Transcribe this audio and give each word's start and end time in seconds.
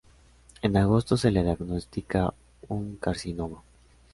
En 0.63 0.77
agosto 0.77 1.15
se 1.15 1.29
le 1.29 1.43
diagnostica 1.43 2.33
un 2.69 2.95
carcinoma. 2.95 3.61